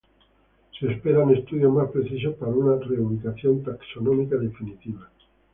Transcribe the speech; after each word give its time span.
Se 0.79 0.91
esperan 0.91 1.29
estudios 1.29 1.71
más 1.71 1.91
precisos 1.91 2.33
para 2.37 2.51
una 2.51 2.75
reubicación 2.83 3.61
taxonómica 3.61 4.35
definitiva. 4.35 5.07